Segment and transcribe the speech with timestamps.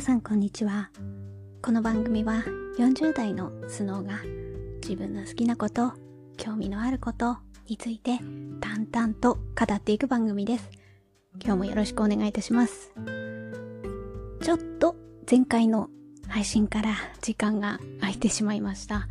[0.00, 0.88] さんこんにちは。
[1.60, 2.42] この番組は
[2.78, 4.20] 40代のスノーが
[4.82, 5.92] 自分の好きなこと
[6.38, 8.18] 興味のあることについて
[8.62, 10.70] 淡々と語っていく番組です。
[11.44, 12.94] 今日もよろしくお願いいたします。
[14.42, 14.96] ちょっと
[15.30, 15.90] 前回の
[16.28, 19.06] 配信から時間が空いてしまいました。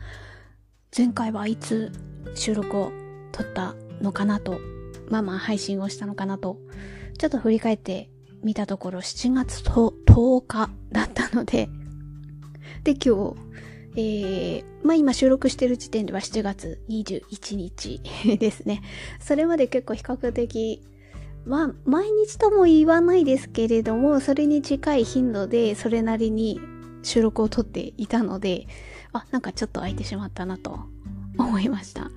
[0.98, 1.92] 前回はいつ
[2.34, 2.92] 収録を
[3.32, 4.60] 撮ったのかなと
[5.08, 6.58] まあまあ配信をしたのかなと
[7.20, 8.10] ちょっと振り返って
[8.44, 10.09] 見たところ7月10
[10.42, 11.70] 日だったので、
[12.84, 13.50] で、今日、
[13.96, 18.02] えー、まあ今収録してる時点では7月21日
[18.38, 18.82] ですね。
[19.20, 20.82] それまで結構比較的、
[21.46, 26.60] まあ毎日とも言わないですけれども、それに近い頻度でそれなりに
[27.04, 28.68] 収録を撮っていたので、
[29.14, 30.80] あ、なんかちょっと空いてしまったなと
[31.38, 32.12] 思いました。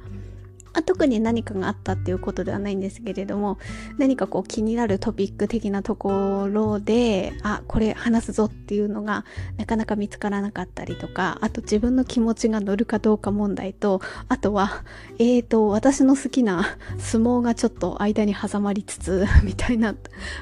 [0.74, 3.58] あ特に何かがあったっていうことではないんですけれども
[3.98, 9.24] 何かこう気になるトピック的なところであこれ話すぞっていうのが
[9.56, 14.84] なかなか見つからなかったりとかあと自分の気持ちが乗るかどうか問題とあとは
[15.18, 19.94] えーと私の好きな相撲がちょっと間に挟まりつつ みたいな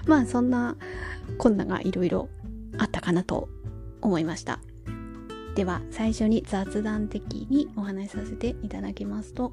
[0.07, 0.77] まあそんな
[1.39, 2.29] 困難がいろいろ
[2.79, 3.49] あったかなと
[4.01, 4.61] 思いました。
[5.55, 9.53] では最初に雑談的にお話しさせていただきますと。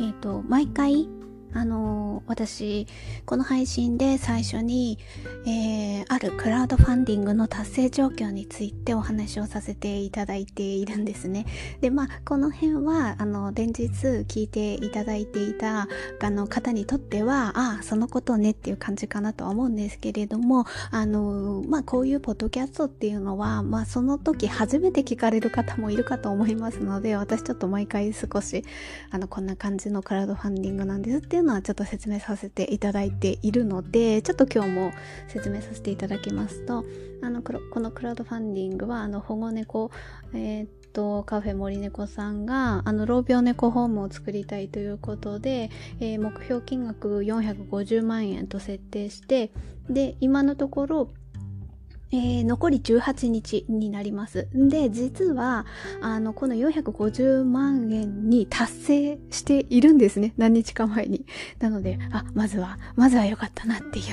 [0.00, 1.08] えっ、ー、と、毎回、
[1.52, 2.86] あのー、私、
[3.24, 4.98] この配信で最初に、
[5.46, 11.46] えー、あるクラウドファンディングの達成状況についてお話をさせていただいているんですね。
[11.80, 15.88] で、まあ、この辺は、あの、連日聞いていただいていた、
[16.20, 28.64] あの、方にとっては、ああ、そのことねっていう感じかなとは思うんですけれども、あの、まあ、こういうポッドキャストっていうのは、まあ、その時初めて聞かれる方もいるかと思いますので、私ちょっと毎回少し、
[29.10, 34.92] あの、こんな感じのクラウドファンディングなんですっていうのはちょっと説明させていただいているのでちょっと今日も
[35.28, 36.84] 説明させていただきますと
[37.22, 39.90] あのこのクラウドファンディングはあの保護猫
[40.32, 45.70] えー、っとカフェ森猫さんがあの老病猫ホームを作りたいということで、
[46.00, 49.50] えー、目標金額450万円と設定して
[49.88, 51.10] で今のところ
[52.10, 54.48] えー、残り18日になります。
[54.54, 55.66] で、実は、
[56.00, 60.32] あの、この450万円に達成しているんですね。
[60.36, 61.26] 何日か前に。
[61.58, 64.04] なので、あ、まずは、まずは良かったなっていう。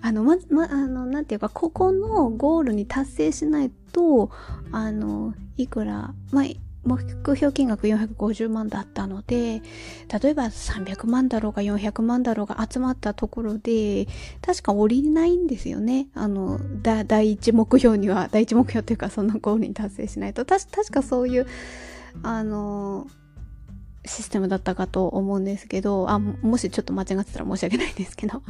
[0.00, 4.30] あの、ま、ま、あの、なんていうか、ここのゴールに達成しないと、
[4.70, 6.44] あの、いくら、まあ、
[6.84, 9.62] 目標金額450万だったので、
[10.22, 14.08] 例えば300万だろうが400万だろうが集まったところで、
[14.40, 16.08] 確か降りないんですよね。
[16.14, 20.44] あの、だ第一目標には、第一目標っていうかそのゴールに達成しないと。
[20.44, 21.46] た確かそういう、
[22.22, 23.06] あの、
[24.04, 28.42] システムだったかと思うんですけど、あ、もしちょっと間違ってたら申し訳ないんですけど。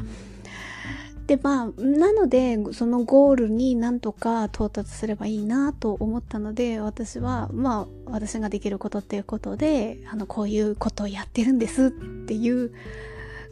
[1.26, 11.90] でまあなのでそのゴールになんとか到達すればいいなと思ったので私はまあ私ができることっていうことであのこういうことをやってるんですっ
[12.26, 12.72] ていう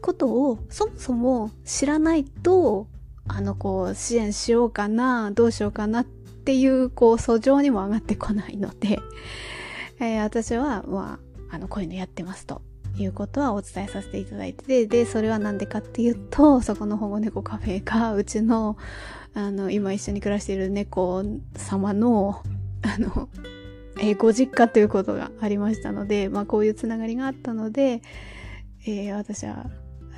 [0.03, 2.86] ことをそもそも知らないと
[3.28, 8.98] あのこう支援しようかなどうしようかなっていうこう訴状にも上がってこないので、
[10.00, 11.20] えー、私はま
[11.50, 12.62] ああのこういうのやってますと。
[13.03, 18.77] いうことはお伝えさせていただいてでそれは何でかっていうとそこの保護猫カフェがうちの
[19.34, 21.22] あの今一緒に暮らしている猫
[21.55, 22.43] 様の
[22.83, 23.28] あの、
[24.00, 28.03] えー、ご実家ということがありましたので、まあ、こういうつながりがあったので、
[28.87, 29.66] えー、私は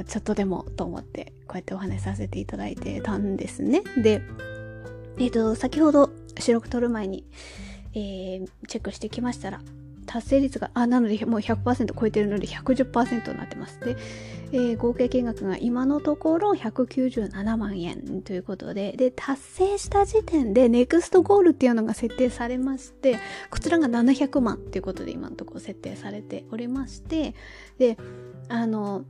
[0.06, 3.82] ちょっとでもと思ってこうやってお話しさせていただいてたんですね。
[4.02, 4.22] で、
[5.18, 7.26] えっ、ー、と先ほど収録撮る前に、
[7.94, 9.60] えー、チェックしてきましたら
[10.06, 13.80] 達成率が、あ、なのでもう100%超えてるので110%になってます。
[13.80, 13.96] で、
[14.52, 23.18] えー、合計金額が今のところ197万円ということで、で、達成した時点でネクストゴールっていうのが設定されまして、
[23.50, 27.34] こちらが700万っていうことで今のところ設定されておりまして、
[27.78, 27.96] で、
[28.48, 29.04] あの、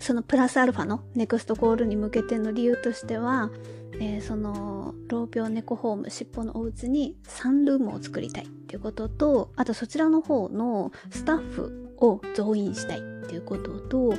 [0.00, 3.50] そのプラスアルファのネクストゴールに向けての理由としては、
[3.94, 14.14] えー、その老病猫ホーム尻尾のお家にサンルームを作りたいっていうこととあとそちらの方のスタッフを増員したいっていうことと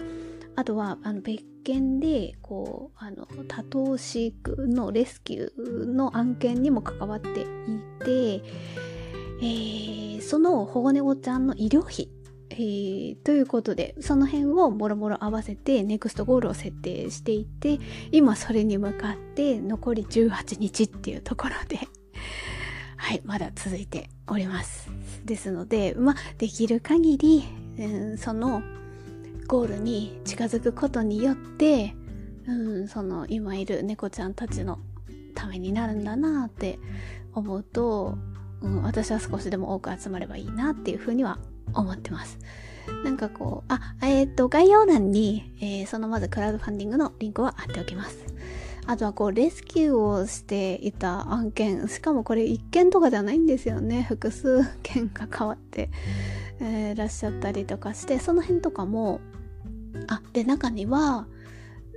[0.55, 7.45] あとはあの別件でこうあの多頭飼育のレスキューの案件にも関わってい
[8.03, 8.43] て、
[9.41, 12.09] えー、その保護猫ちゃんの医療費
[12.51, 17.79] えー、ということで、その辺をもろもろ合わせて、ネクストゴールを設定していて、
[18.11, 21.79] 今それに向かって残り18日っていうところで
[22.97, 24.89] はい、まだ続いております。
[25.25, 27.43] ですので、まあ、できる限り、
[27.79, 28.61] うん、その
[29.47, 31.95] ゴールに近づくことによって、
[32.47, 34.79] うん、その今いる猫ちゃんたちの
[35.35, 36.79] ためになるんだなって
[37.33, 38.17] 思うと、
[38.61, 41.39] うん、私は少しでも多く集まればいいなっていうふうには
[41.73, 42.39] 思ってます。
[43.03, 48.17] なんかこう、あ、えっ、ー、と、概要欄に、えー、そのまずクラウドファンディングのリンクは貼っておきます。
[48.85, 54.03] あとはこう、レスキューをしていた案件、しかもこれ1件とかではないんですよね。
[54.03, 55.89] 複数件が変わって、
[56.59, 59.21] えー、らっしゃったりとかして、その辺とかも、
[60.07, 61.27] あ、で、中には、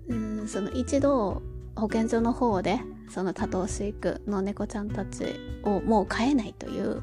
[0.09, 1.43] うん、その一度、
[1.77, 5.25] 保健所の方で、その多頭飼育の猫ちゃんたち
[5.65, 7.03] をもう飼えないという、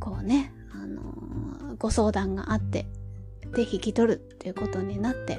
[0.00, 0.52] こうね、
[1.78, 2.86] ご相談があって、
[3.52, 5.38] で、引き取るっていうことになって、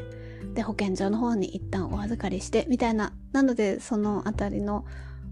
[0.54, 3.14] で、保健所の方に一旦お預かりして、みたいな。
[3.32, 4.86] なので、その辺りの、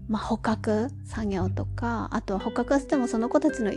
[0.08, 3.72] まあ、捕獲作業とか、あとは捕獲してもその子たちの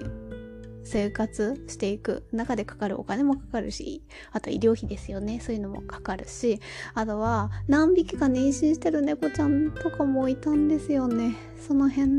[0.83, 5.39] 生活していく中でかかるお金もかかるし、あと医療費ですよね。
[5.39, 6.59] そういうのもかかるし、
[6.93, 11.35] あとは何匹か妊娠してる猫ちゃんとかもいたんですよね。
[11.67, 12.09] その辺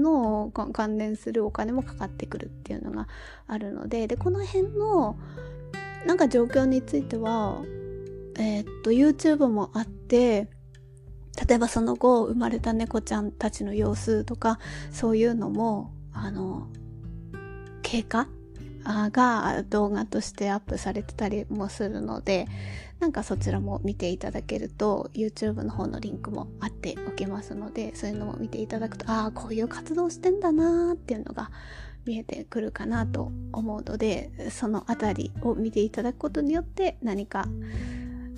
[0.00, 3.08] の関連するお金もかかってくるっていうのが
[3.46, 5.16] あるので、で、この辺の
[6.06, 7.62] なんか状況については、
[8.38, 10.48] えー、っと、YouTube もあって、
[11.46, 14.58] 例えばその後生まれた猫ちゃんたちの様子とか、
[14.90, 16.68] そういうのも、あの、
[17.90, 18.28] 経過？
[18.84, 22.46] が動画としてアップされてたりもするので、
[23.00, 31.50] なんかそちらも見ていただけると、YouTube の方のリンクもあっておきますので、そういうのも見ていただくと、ああ、こういう活動してんだなーっていうのが
[32.06, 37.46] 見えてくるかなと思うので、そのあたりを見ていただくことによって何か、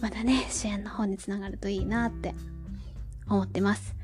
[0.01, 2.35] まだね、支援の方につながるといいなって
[3.29, 3.95] 思ってます。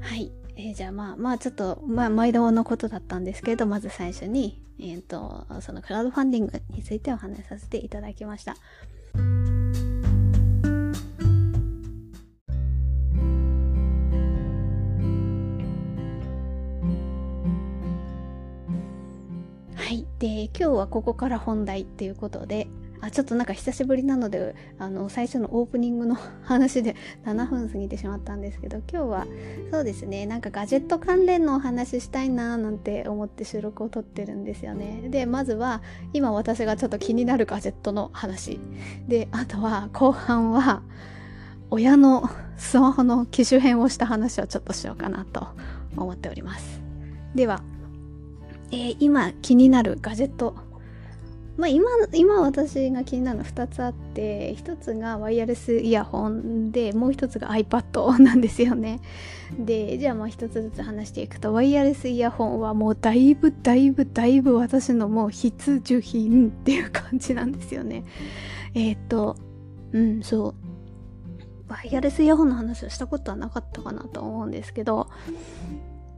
[0.00, 0.32] はい。
[0.60, 8.56] えー、じゃあまあまあちょっと、まあ毎度のことだったんですけれど、まず最初に、えっ、ー、と、そのクラウドファンディングについてお話しさせていただきました。
[19.76, 20.04] はい。
[20.18, 22.66] で、今日はここから本題っていうことで、
[23.00, 29.26] あ、ちょっとなんか久しぶりなので、あの、最初のオープニングの 話で7分過ぎてしまったんですけど、今日は、
[29.70, 35.08] そうですね、なんかガジェット関連のお話したいなーなんて思って収録を撮ってるんですよね。
[35.10, 38.60] で、まずは、今私がちょっと気になるガジェットの話。
[39.06, 40.82] で、あとは、後半は、
[41.70, 45.48] 親のスマホの機種変をした話をちょっとしようかなと
[45.96, 46.80] 思っております。
[47.34, 47.62] では、
[48.70, 50.56] えー、今気になるガジェット
[51.58, 59.00] まあ今、今私が気になるの2つあって、1つがワイヤレスイヤホンで、もう1つが iPad なんですよね。
[59.58, 68.04] で、じゃあまあ1つずつ話していくと、ワイヤレスイヤホンはもうだいぶだいぶだいぶ私のもう必需品っていう感じなんですよね。
[68.74, 69.34] えっ、と、
[69.92, 70.54] うん、そう。
[71.68, 75.08] ワイヤレスイヤホンの話をしたことはなかったかなと思うんですけど、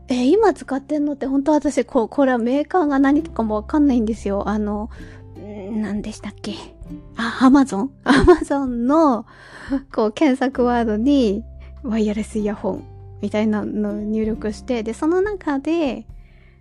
[0.09, 4.49] えー、今使ってんのって本当私こう、これはメーカーが何とかもわかんないんですよ。
[4.49, 4.91] あの、
[5.71, 6.55] 何でしたっけ？
[7.17, 9.27] あ、アマゾンアマゾンの、
[9.95, 11.45] こう、検索ワードに、
[11.83, 12.85] ワイヤレスイヤホン
[13.23, 16.07] みたいなのを入力して、で、その中で、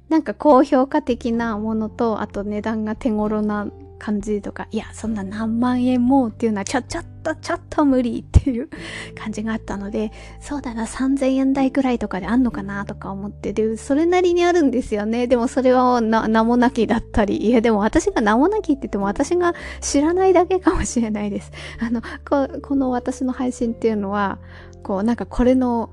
[0.08, 3.68] なんか高評価的なものと、あと値段が手頃な
[4.00, 8.70] 感じとか、いや、そんな何万円もっていうのはちょ、ちょっと、ちょっと無理っていう
[9.16, 15.28] 感じがあったので、そうだな、3000円台くらいとかであんのかなとか思って、で、それなりにあるんですよね。
[15.28, 21.52] でもそれはな、名もなきだったり、いや、でも私が名もなきって言っても私が知らないだけかもしれないです。
[21.80, 24.40] あの、ここの私の配信っていうのは、
[24.82, 25.92] こう、なんかこれの、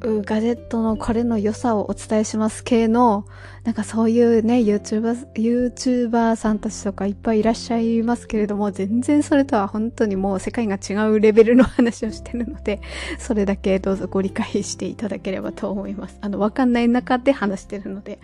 [0.00, 3.24] ガジェットのこれの良さをお伝えします系の、
[3.64, 12.80] なんかそういうね、YouTuber、YouTuber さんたちとかいっぱいいらっしゃいますけれども、全然それとは本当にもう世界が違うレベルの話をしてるので、
[13.18, 16.18] それだけどうぞご理解していただければと思います。
[16.20, 18.18] あの、わかんない中で話してるので。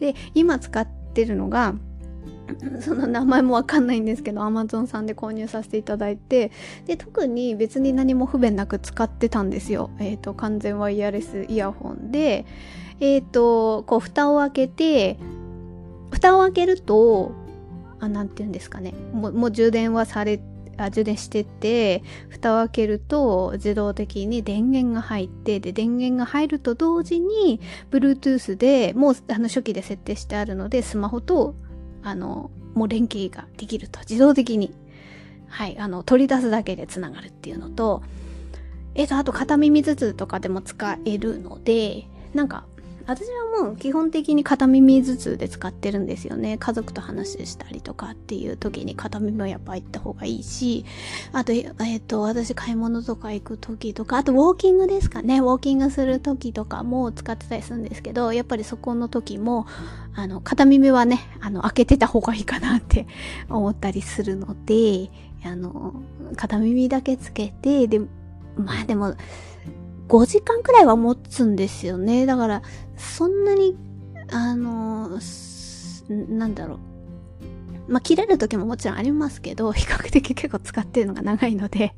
[0.00, 1.74] で、今使ってるのが、
[2.80, 6.50] その名前もわかんないんですけど、Amazon さんで購入させていただいて、
[6.86, 9.90] で、特に別に何も不便なく使ってたんですよ。
[9.98, 12.46] え、ー、と、完全ワイヤレスイヤホンで、
[13.00, 15.18] えっ、ー、と、こう、蓋を開けて、
[16.10, 17.32] 蓋を開けると、
[18.00, 18.94] あ、なんて言うんですかね。
[19.12, 20.40] もう、もう充電はされ、
[20.76, 31.56] あ充電してて、蓋を開けると自動的に電源が入って、で、電源が入ると同時に、Bluetooth でもう、あの、初期で設定してあるので、スマホと
[32.02, 34.72] あの、もう連携ができると、自動的に、
[35.48, 38.02] はい、あの、取り出すだけでつながるっていうのと、
[38.94, 42.64] えっ、と、あと片耳ずつとかでも使えるので、なんか、
[43.08, 46.58] 私はもう基本的に片耳ずつで使ってるんですよね。
[46.58, 50.84] 家族と話したりとかっていう時に片耳はやっぱ行った方がいいし、
[51.32, 51.62] あと、え
[51.96, 55.38] っ、と、私買い物とか行く時とか、あとウォーキングですかね。
[55.38, 59.66] ウォーキングする時とかも使ってたりするんですけど、やっぱりそこの時も、
[60.14, 63.06] あの、片耳はね、あの、開けてた方がいいかなって
[63.48, 65.10] 思ったりするので、
[65.46, 65.94] あの、
[66.36, 68.00] 片耳だけつけて、で、
[68.58, 69.14] まあでも、
[70.08, 72.26] 5時間くらいは持つんですよね。
[72.26, 72.62] だから、
[72.96, 73.76] そんなに、
[74.32, 75.20] あの、
[76.28, 76.78] なんだろう。
[77.88, 81.94] まあ、切れる時ももちろんありますけど、 比較的結構使ってるのが長いので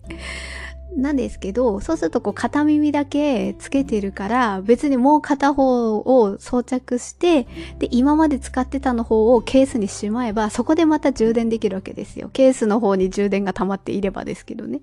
[0.97, 7.47] なんですけど、そうするとこう片耳だけつけてるから、別にもう片方を装着して、
[7.79, 12.29] で、今まで使ってたの方をケースにしまえば、そこでまた充電できるわけですよ。
[12.33, 14.81] ケースの方に充電が溜まっていればですけどね。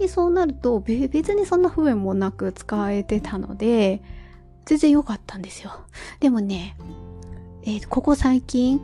[0.00, 4.02] で、そうなると、別にそんな不便もなく使えてたので、
[4.64, 5.72] 全然良かったんですよ。
[6.20, 6.74] でもね、
[7.64, 8.80] えー、ここ最近、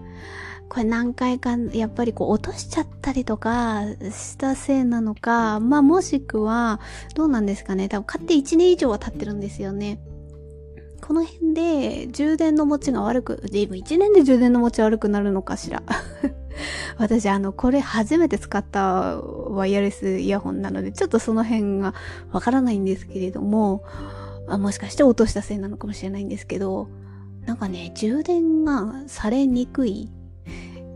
[0.68, 6.80] これ何回かやっぱりこう落としちゃったりとかしたせいなのか、まあもしくは
[7.14, 7.88] どうなんですかね。
[7.88, 9.98] 多分買って1年以上は経ってるんですよね。
[11.06, 15.82] この辺で充電の持ちが悪く、でも1年で充電の持ち悪くなるのかしら。
[16.98, 21.94] 私あの、これ初めて使ったワイヤレスイヤホンなので、ちょっとその辺が
[22.32, 23.84] わからないんですけれども、
[24.48, 26.88] あもしかして落としたせいなのかもしれないんですけど、
[27.44, 30.10] なんかね、充電がされにくい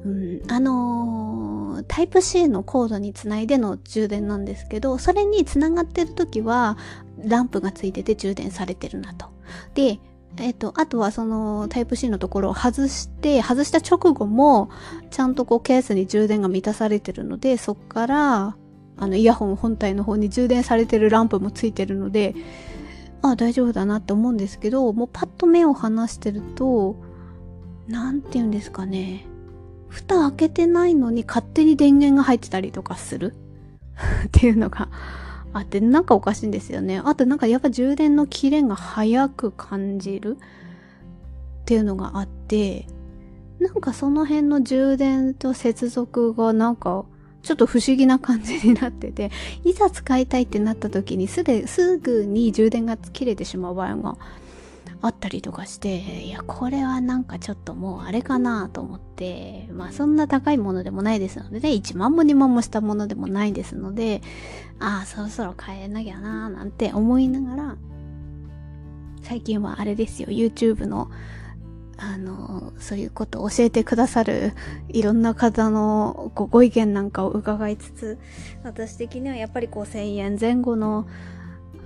[0.04, 6.78] うん、あのー、タイプ C のコードにつないでの充電なんですけど、それにつながってる時は、
[7.22, 9.26] ランプがついてて充電されてるなと。
[9.74, 9.98] で、
[10.38, 14.70] えっ、と、あとはそのタイプ C のところを外して、外した直後も、
[15.10, 18.56] ちゃんとこうケースに充電が満たされてるので、そっから、
[18.96, 22.34] あの、イヤホン本体の方に充電されてるランプもついてるので、
[23.22, 26.96] あ、大丈夫だなって思うんですけど、もうパッと目を離してると、
[27.86, 29.26] なんて言うんですかね。
[29.90, 33.34] 蓋開けてないのに勝手に電源が入ってたりとかする？
[34.26, 34.88] っていうのが
[35.52, 37.02] あって、なんかおかしいんですよね。
[37.04, 40.38] あとなんかやっぱ充電の切れが早く感じる？
[40.38, 42.86] っていうのがあって、
[43.58, 47.04] なんかその辺の充電と接続がなんか
[47.42, 49.30] ちょっと不思議な感じになってて、
[49.64, 54.16] いざ使いたいってなった時にすすぐに充電が切れてしまう場合が
[55.02, 64.20] あったりとかして、いや、これはなんかちょっともうあれかなと思って、まあそんな高いものでもないですのでね、1万も2万もしたものでもないですので、
[64.78, 67.76] ああ、そろそろ変えなきゃなーなんて思いながら、
[69.22, 71.10] 最近はあれですよ、YouTube の、
[71.96, 74.52] あの、そういうことを教えてくださる
[74.88, 78.18] いろんな方のごご意見なんかを伺いつつ、
[78.64, 81.06] 私的にはやっぱり5000円前後の、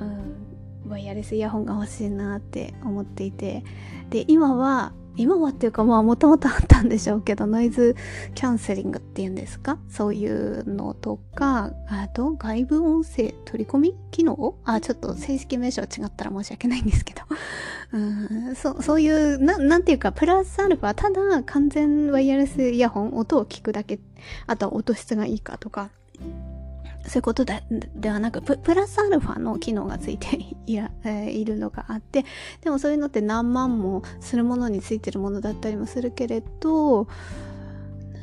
[0.01, 0.44] うん
[0.89, 3.65] ワイヤレスイヤホンが欲しいなって思っていて。
[4.11, 7.95] で今は今はっていうかまあもともとあったんでしょうけどノイズ
[8.35, 9.79] キャンセリングっていうんですか？
[9.89, 14.57] そういうのとかあと外部音声取り込み機能？
[14.65, 17.21] あちょっと正式名称違ったら申し訳ないんですけど。
[17.95, 17.97] う
[18.51, 24.01] んそそういうななんていうかプラスアルファただ完全ワイヤレスイヤホン音を聞くだけ。
[24.49, 25.91] あとは音質がいいかとか。
[27.07, 27.63] そういうことで
[27.95, 32.25] ではなくプ、ラスアルファの機能がついて いら、えー、いるのがあって、
[32.63, 37.07] でもそういうのって何万もするものについてるものだったりもするけれど、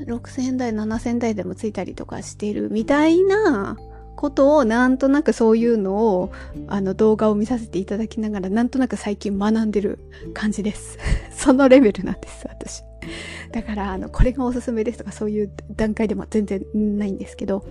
[0.05, 3.77] 6000台、7000台でもついたりとかしているみたいな
[4.21, 6.31] ことをなんとなくそういうのを
[6.67, 9.97] あの動画を見させていただきながらなんとなく最近学んでる
[10.35, 10.99] 感じです。
[11.33, 12.83] そのレベルなんです、私。
[13.51, 16.63] だから、あの、これがおすすめですとかそういう段階でも全然
[16.99, 17.65] ないんですけど。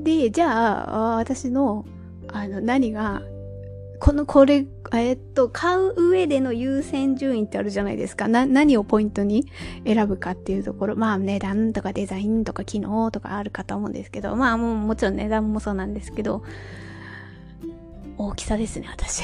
[0.00, 1.84] で、じゃあ、私の、
[2.26, 3.22] あの、何が、
[4.04, 8.28] この、これ、えっと、買う上での優先順位ってあるじゃないですか。
[8.28, 9.46] な、何をポイントに
[9.86, 10.94] 選ぶかっていうところ。
[10.94, 16.42] まあ、値段とかデザインとか機能とかあるかと思うんですけど、まあ、もう、もちろん値段もそうなんですけど、
[18.18, 19.22] 大きさですね、私。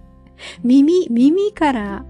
[0.62, 2.04] 耳、耳から、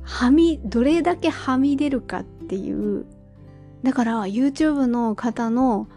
[0.00, 3.04] はみ、どれだけはみ出るかっていう。
[3.82, 5.88] だから YouTube の方の、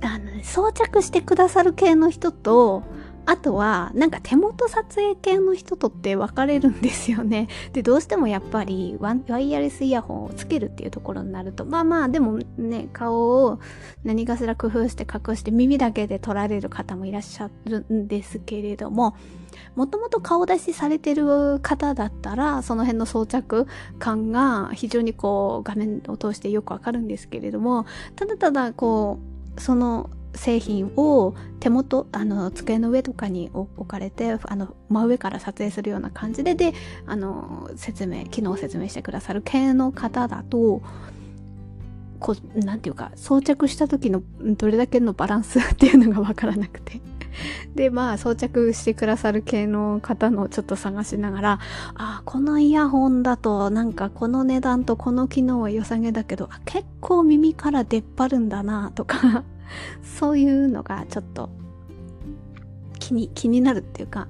[0.00, 2.82] あの、装着してくださる系の人と、
[3.30, 7.46] あとは、なんか手元撮影系の人とって分かれるんですよね。
[7.72, 13.60] で、どうしてもやっぱりワイヤレスイヤホンをつけるっていうところになると、まあまあ、でもね、顔を
[14.02, 19.14] 何かしら工夫して隠して耳だけで撮られる方もいらっしゃるんですけれども、
[19.76, 23.68] もともと顔出しされてる方だったら、その辺の装着
[24.00, 29.20] 感が非常にこう画面を通してよくわかるんですけれども、ただただこ
[29.56, 36.72] う、その製品を手元あの机の上とかに置かれてあの真上から撮影するような感じでで
[37.06, 40.82] あの説明機能を説明してくださる系の方だと
[42.20, 47.00] こうなんていうか装着した時のどれだけのバランス っていうのがわからなくて。
[47.76, 51.58] で、まあ、装着してくださる系の方のちょっと探しながら、
[51.94, 59.44] あ、このイヤホンだと、なんかこの値段とこの機能は良さげだけど、あ結構耳から出っ張るんだな、とか。
[60.02, 61.50] そういうのがちょっと
[62.98, 64.28] 気に、気になるっていうか、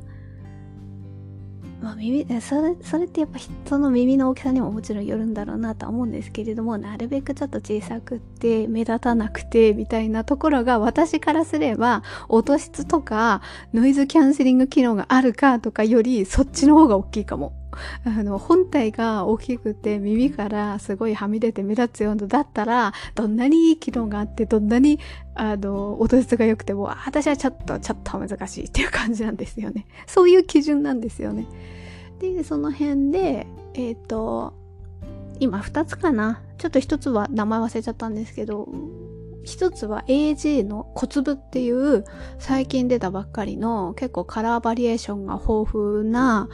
[1.83, 13.41] まあ耳、それ、それってやっぱ人の耳の大きさにももちろんよるんだろうなとは思うんですけれども、なるべくちょっと小さくって目立たなくてみたいなところが私からすれば音質とか
[13.73, 17.60] ノイズキャンセリング機能があるかとかよりそっちの方が大きいかも。
[18.05, 24.99] あの、本体が大きくて耳からすごいはみ出て目立つようなだったら、どんなにいい機能があって、どんなに、
[25.35, 29.87] あの、音質が良くても、私はちょっと、ちょっと難しいっていう感じなんですよね。
[30.07, 31.47] そういう基準なんですよね。
[32.21, 34.55] で、その辺で、えっ、ー、と、
[35.39, 36.43] 今2つかな。
[36.59, 38.69] ちょっと1つは名前忘れちゃったんですけど、
[39.45, 42.05] 一つは AG の小粒っていう
[42.39, 46.49] 最近出たばっかりの結構カラーバリエーションが豊富な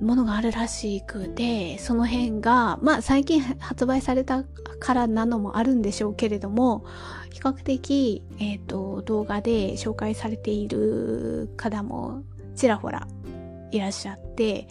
[0.00, 4.44] ものがあるらしくて、その辺が、まあ最近発売された
[4.80, 6.84] からなのもあるんでしょうけれども、
[7.32, 12.22] 比較的、えっ、ー、と、動画で紹介されている方も
[12.54, 13.06] ちらほら
[13.70, 14.68] いらっしゃって、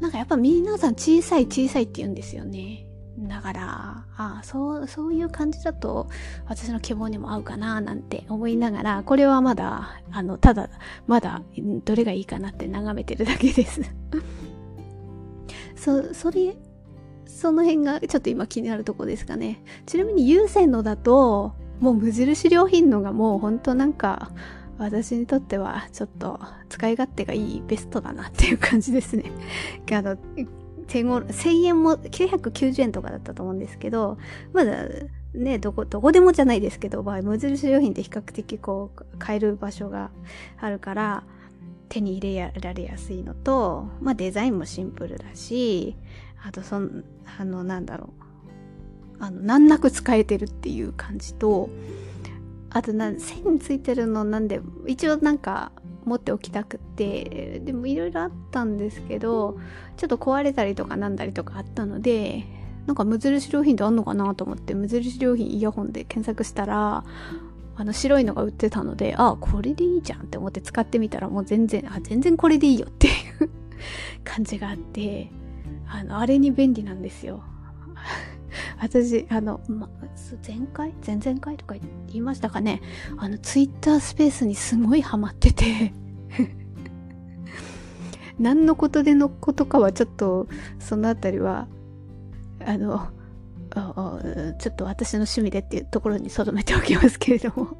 [0.00, 2.87] なんかやっぱ皆さん小さい小さいって言うんですよね。
[3.26, 3.62] だから、
[4.16, 6.08] ああ、そう、そういう感じだと、
[6.46, 10.68] 私の希望にも合うかな、なんて思いながら、これはまだ、あの、ただ、
[11.06, 11.42] まだ、
[11.84, 13.80] どれがいいかなって眺めてるだけです
[15.74, 16.56] そ、それ、
[17.26, 19.62] その辺がちょっと今気になるとこですかね。
[19.86, 24.30] ちなみに有線のだと、もう無印良品のがもうほんとなんか、
[24.78, 29.24] 私にとってはちょっと使い勝手がいいベストだなっていう感じですね。
[29.92, 30.16] あの、
[30.88, 34.18] 手頃、1000円も990円とかだったと思うんですけど、
[34.52, 34.88] まだ
[35.34, 40.10] ね、どこ、どこでもじゃないですけど、まあ、無印良品って比較的こう、買える場所が
[40.58, 41.24] あるから、
[41.88, 45.96] 手に入れられやすいのと、まあデザインもシンプルだし、
[46.44, 47.04] あとそん、
[47.38, 48.12] あの、なんだろ
[49.20, 49.24] う。
[49.24, 51.70] あの、難なく使えてるっていう感じと、
[52.70, 55.72] あとな、線についてるのなんで、一応なんか、
[56.08, 59.58] 持っておきたくってでもいろいろあったんですけど
[59.96, 62.44] ちょっと壊れたりとかなんだりとかあったので
[62.86, 67.04] なんか無印良品ってあんのかなと思って無印良品イヤホンで検索したら
[67.76, 73.50] あの白いのが売ってたのであこれでいいじゃんって思って使ってみたらもう全然あ全然これでいいよっていう
[74.24, 75.30] 感じがあって
[75.86, 77.42] あのあれに便利なんですよ。
[78.80, 79.88] 私、あの、ま、
[80.46, 80.92] 前回？
[81.06, 82.80] 前々回とか言いましたかね？
[83.18, 85.92] あの、ツイッタースペースにすごいハマってて。
[88.38, 90.46] 何のことでのことかはちょっと、
[90.78, 91.66] そのあたりは、
[92.64, 93.08] あの、
[94.58, 97.76] ちょっと私の趣味でっていうところに留めておきますけれども。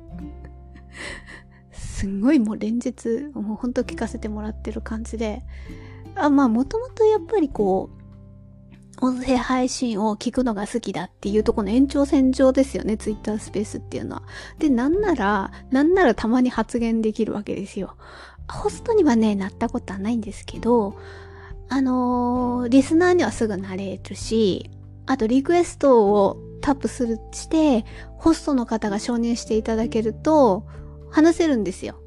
[1.72, 5.42] すんごいもう連日、もうほんと聞かせてもらってる感じで、
[6.14, 7.97] あ、まあもともとやっぱりこう、
[9.00, 14.22] 音声配信を聞くのが好きだっていうとこの延長線上ですよね、ツイッタースペースっていうのは。
[14.58, 17.96] で、なんなら、なんならたまに発言できるわけですよ。
[18.50, 20.96] ホストにはね、なったことはないんですけど、
[21.68, 24.70] あのー、リスナーにはすぐなれるし、
[25.06, 27.84] あとリクエストをタップするして、
[28.16, 30.66] ホストの方が承認していただけると、
[31.10, 32.00] 話せるんですよ。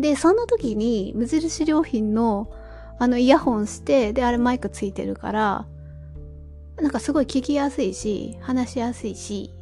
[0.00, 2.50] で、その時に無印良品の
[3.00, 5.66] あのイヤホンして、で、あれマイクついてるから、
[6.80, 9.52] なんかすごい聞きやすいし、話しやすいし、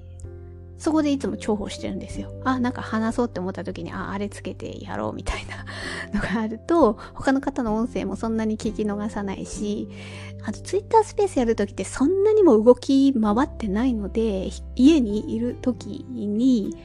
[0.78, 2.30] そこでいつも重宝してるんですよ。
[2.44, 5.64] あ、なんか話そうって思った時に、あ、あれつけてやろうみたいな
[6.12, 9.88] のがあると、他の方の音声もそんなに聞き逃さないし、
[10.44, 16.76] あとツイッタースペースやるときってそんなにも動き回ってないので、家にいる時に、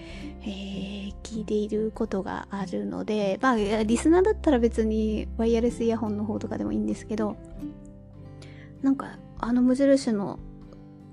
[0.43, 7.35] えー、聞いていることがあるので、まあ、リスナーだったら別にワイヤレスイヤホンの方とかでもいいんですけど、
[8.81, 10.39] なんかあの無印の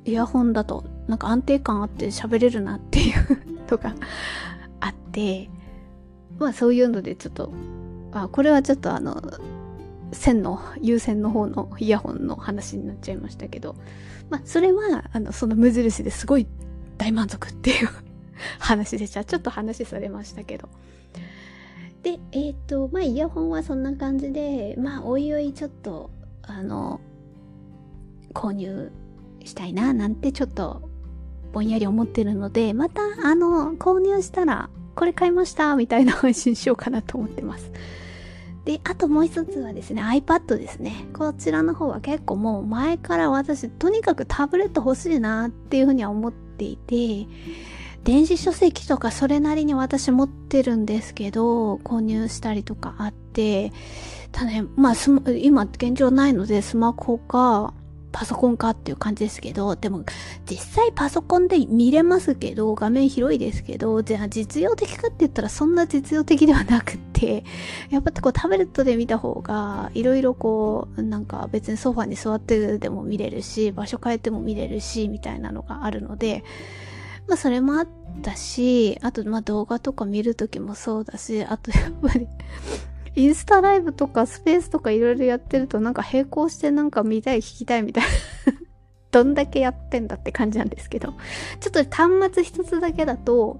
[0.05, 3.95] イヤホンだとなんか安定感あって喋れるなっていうとか
[4.81, 5.51] あって
[6.38, 7.53] まあそういうのでちょっと
[8.12, 9.23] あこれはちょっとあの
[10.12, 13.77] 線の有線の方のイヤホンの話になっちゃいましたけど
[14.31, 16.47] まあそれはあのその無印ですごい
[16.97, 17.88] 大満足っていう
[18.59, 19.25] 話でした。
[19.25, 20.69] ちょっと話されましたけど。
[22.03, 26.11] でえっ、ー、とまあイヤホンはそんな感じでまあおいおいちょっと
[26.43, 27.01] あの
[28.35, 28.93] 購入
[29.45, 30.88] したいななんてちょっと
[31.53, 37.71] ぼんやり思ってるので、また、あの、購入したら、これ買いましたみたいな配信しようかなと思ってます。
[38.64, 41.07] で、あともう一つはですね、iPad ですね。
[41.14, 47.27] こちらの方は結構もう前から私、とにかくタブレット欲しいなっていうふうには思っていて、
[48.05, 53.73] 電子書籍とかそれなりに私持ってるんですけど、購入したりとかあって、
[54.33, 54.95] ただね、まあ
[55.37, 57.73] 今現状ないのでスマホか、
[58.12, 60.05] パソコンかっていう感じですけど、でも
[60.49, 67.44] 実際パソコンで見れますけど、画面広いですけど、じゃあ実用的かって言ったらそんな実用的ではなくって、
[67.90, 76.44] やっぱこうタブレットで見た方が、いろいろこう、なんか別にソファに座ってでも見れるし、場所変えても見れるし、みたいなのがあるので、
[77.27, 77.88] まあそれもあっ
[78.23, 82.27] たし、あとまあ動画とか見るときもそうだし、あとやっぱり
[83.18, 88.09] インスタライブとかスペースとかいろいろやってるとなんか並行してなんか見たい聞きたいみたいな
[89.11, 91.14] どんだけやってんだって感じなんですけど。
[91.61, 93.59] ちょっと端末一つだけだと、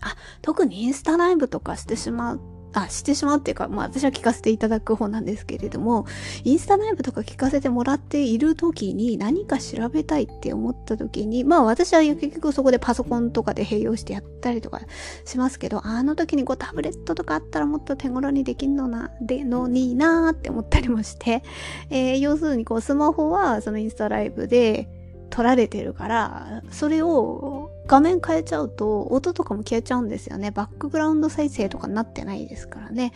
[0.00, 2.40] あ、特にインスタライブとかしてしまう
[2.78, 6.04] あ、してしまうっていうか、まあ私は聞かせていただく方なんですけれども、
[6.44, 14.82] インスタライブとか聞かせてもらっている時に何か調べたいって思った時に、まあ私は結局そこでパソコンとかで併用してやったりとか
[15.24, 21.42] しますけど、あの時にこうタブレットとかあったらもっと手頃にできんのな、でのになーって思ったりもして、
[21.88, 24.88] えー、要するにこうスマホはそのインスタライブで
[25.30, 30.50] 撮られてるから、それを画面変えちゃうと音とかも消えちゃうんですよね。
[30.50, 33.12] バックグラウンド再生とかなってないですからね。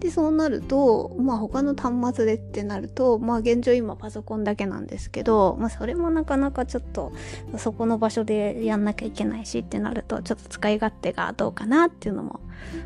[0.00, 7.12] で、そうなると、まあ他の端末でってなると、まあ現状今パソコンだけなんですけど、まあそれもなかなかちょっと
[7.56, 12.40] そこの場所でやんなきゃいけないしってなると、ちょっと使い勝手がどうかなっていうのも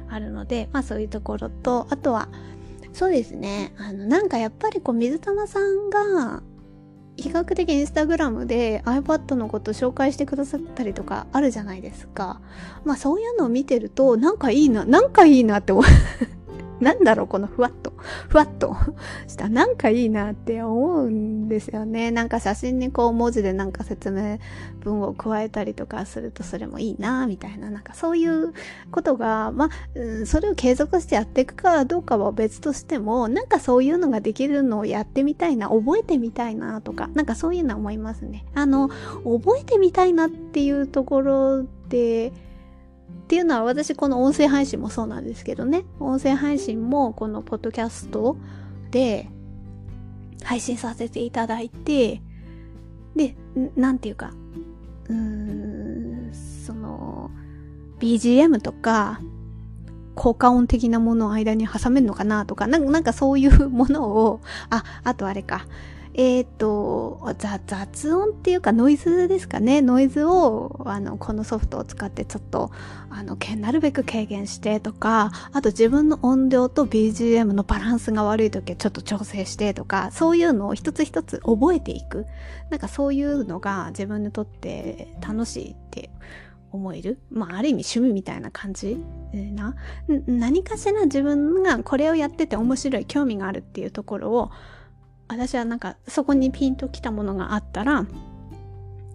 [0.08, 2.28] あるので、まあそういうところと、あとは、
[2.92, 3.74] そうですね。
[3.78, 6.42] あの、なんかやっぱりこう水玉さんが、
[7.16, 12.40] 比較的インスタグラムで iPad のこと紹介してくださったりとかあるじゃないですか。
[12.84, 15.84] まあそういうのを見てると、なんかいいな、なんかいいなって思う
[16.82, 17.92] なんだろう、このふわっと、
[18.28, 18.76] ふわっと
[19.28, 22.10] した、なんかいいなって思うんですよね。
[22.10, 24.38] なんか写真にこう文字でなんか説明
[24.80, 28.52] 文を加えたりとかするとそれもいいな、みたいな、なんかそういう
[28.90, 38.44] ことが、まあ、うん、それを継続してやっていくかどうかは別としても、なんかそういうのができるのをやってみたいな、覚えてみたいなとか、なんかそういうのは思いますね。
[38.54, 38.88] あの、
[39.24, 42.32] 覚えてみたいなっていうところで、
[43.32, 45.86] っていうのは私この音声配信もそうなんですけどね。
[46.00, 48.36] 音声配信もこのポッドキャスト
[48.90, 49.30] で
[50.44, 52.20] 配信させていただいて、
[53.16, 53.34] で、
[53.74, 54.34] なんていうか、
[55.08, 57.30] うーん、その、
[58.00, 59.18] BGM とか、
[60.14, 65.64] 効果音的なものを間に挟めるのかなとか、なんかそういうものを、あ、あとあれか、
[66.14, 67.20] えっ、ー、と、
[67.66, 69.80] 雑音っていうかノイズですかね。
[69.80, 72.70] ノイズを、あの、このソフトを使ってちょっと、
[73.08, 82.26] あの、なるべく軽減してとか、あと自分の音量と BGM のバランスが悪い時はちょっと調整してとか、そういうのを一つ一つ覚えていく。
[82.68, 86.10] なんかそういうのが自分にとって楽しいって
[86.72, 87.18] 思える。
[87.30, 88.98] まあ、ある意味趣味みたいな感じ
[89.32, 89.76] な。
[90.26, 94.50] 何かしら自分がこれをやってて面白い、興味があるっていうところを、
[95.32, 98.06] 私はなんかそこにピンときたものがあったら、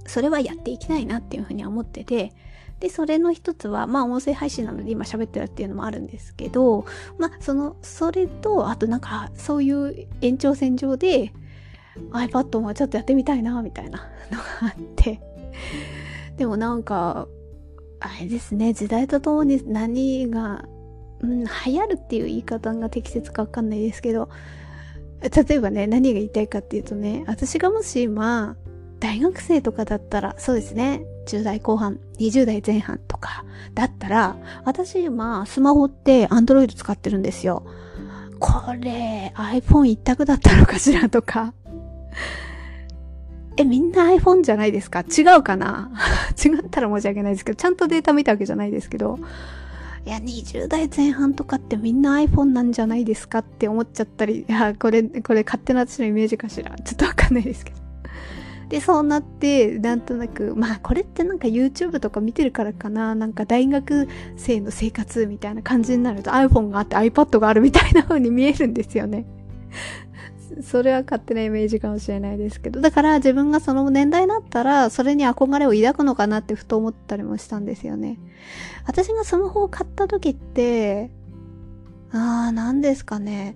[0.06, 2.34] それはやっていきたいなっていうふうに思ってて、
[2.80, 6.86] で、それの一つは、まあ音声配信なので今喋ってるっていうのもあるんですけど、
[7.17, 11.34] まあその、それと、あとなんかそういう延長線上で
[12.12, 15.19] iPad もちょっとやってみたいな、みたいな のがあって、
[16.38, 17.27] でもなんか、
[17.99, 20.65] あれですね、時代とともに何が、
[21.19, 24.30] うん、流行るっていう言い方が適切かわかんないですけど、
[25.21, 28.56] 例えばね、何が言いたいかっていうとね、私がもし今、
[28.99, 37.63] 大学生とかだったら、そうですね、10代後半、20代前半とかだったら、私今、スマホって Android 使ってるんですよ。
[38.39, 41.53] これ、iPhone 一択だったのかしらとか。
[43.58, 44.99] え、みんな iPhone じゃないですか？
[45.01, 45.89] 違うかな？
[46.43, 49.17] 違ったら申し訳ないですけど、ちゃんとデータ見たわけじゃないですけど、
[50.08, 56.74] いや、20代前半とかってみんな iPhone なんじゃないですかって思っちゃったり、 いや、これ、これ勝手な私のイメージかしら。
[56.78, 57.78] ちょっとわかんないですけど。
[58.70, 69.26] で、そうなって、なんとなく、まあこれってなんか YouTube とか見てるからかな、なんか大学生の生活みたいな感じになると iPhone があって iPad があるみたいな風に見えるんですよね。
[70.62, 72.82] それは勝手なイメージかもしれないですけど。
[72.82, 78.20] だから自分がその年代になったら、それに憧れを抱くのかなってふと思ったりもしたんですよね。
[78.86, 81.12] 私がスマホを買った時って、
[82.12, 83.56] あー、何ですかね。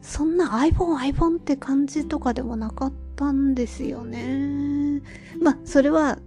[0.00, 5.02] そんな iPhone、iPhone って感じとかでもなかったんですよね。
[5.40, 6.18] まあ、それは、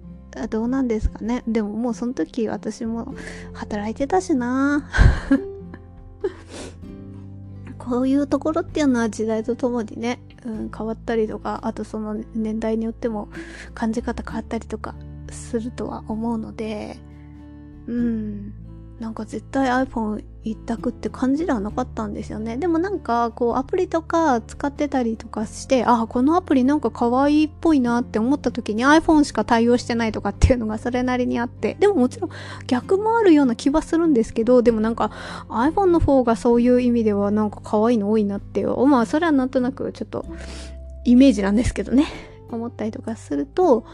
[0.50, 1.43] どうなんですかね。
[1.48, 3.15] でももうその時私も
[3.54, 4.88] 働いてたしな
[7.89, 13.30] こういうところっていうのは時代とともにね、うん、変わったりとか、あとその年代によっても
[13.73, 14.95] 感じ方変わったりとか
[15.32, 16.97] するとは思うので、
[17.88, 18.54] うん、
[18.99, 22.57] なんか絶対 iPhone 一択って感じではなかったんですよね。
[22.57, 32.31] でもなんかこうアプリとか使ってたりとかして、あ、このアプリなんか可愛いっぽいなって思った時に iPhone しか対応してないとかっていうのがそれなりにあって、でももちろん
[32.65, 35.12] 逆もあるような気はするんですけど、でもなんか
[35.49, 40.25] iPhone の方がそういう意味ではなんか可愛いの多いなっていう、まあそれはなんとなくちょっと
[41.03, 42.07] イメージなんですけどね。
[42.49, 43.86] 思ったりとかすると、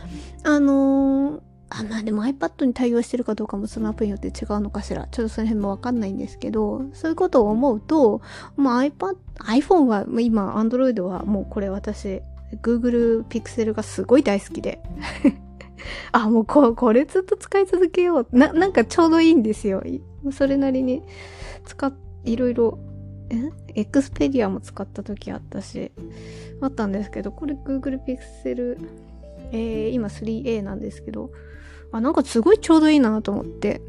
[0.44, 1.42] あのー
[1.80, 5.08] あ、まあでも iPad に対応してるかどうかもそのアプリによって違うのかしら。
[5.12, 8.22] ちょっとその辺もわかんないんですけど、そういうことを思うと、
[8.56, 12.22] まあ iPad、iPhone は、今 Android はもうこれ私、
[12.62, 14.80] Google Pixel がすごい大好きで。
[16.12, 18.28] あ、もうここれずっと使い続けよう。
[18.32, 19.84] な、なんかちょうどいいんですよ。
[20.32, 21.02] それなりに
[21.66, 22.78] 使っ、いろいろ、
[23.30, 23.52] え？
[23.76, 25.92] エクスペリアも使った時あったし、
[26.62, 28.78] あったんですけど、これ Google Pixel、
[29.52, 31.32] えー、今 3A なんですけど、
[31.94, 33.82] あ、なんかすごいちょうどいいなと思って。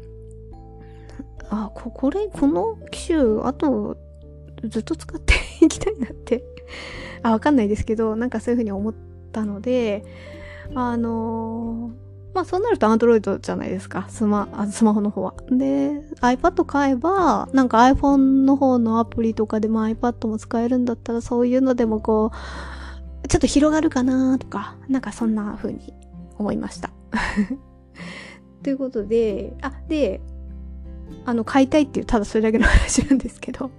[1.49, 3.97] あ、こ、これ、この機種、あと、
[4.63, 6.43] ずっと使っていきたいなって
[7.23, 8.93] あ、わかんないですけど、なんかそういうふうに思っ
[9.31, 10.03] たので、
[10.75, 14.05] あのー、まあそうなると Android じゃないですか。
[14.09, 15.33] スマ、あスマホの方は。
[15.49, 22.31] で、iPad 買えば、なんか iPhone の方のアプリとかでも iPad も使えるんだったらそういうのでもこ
[23.23, 25.93] う、ちょっと広がるかなとか、なんかそんな風に
[26.37, 26.91] 思いました。
[28.65, 30.21] ということで、あ、で、
[31.23, 33.69] あの、買いたいっていう、ただそれだけの話なんですけど。